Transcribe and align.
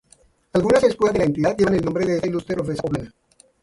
Algunas 0.53 0.81
escuelas 0.83 1.13
de 1.13 1.19
la 1.19 1.25
entidad 1.25 1.55
llevan 1.55 1.75
el 1.75 1.85
nombre 1.85 2.07
de 2.07 2.15
esta 2.15 2.27
ilustre 2.27 2.55
profesora 2.55 2.81
poblana. 2.81 3.13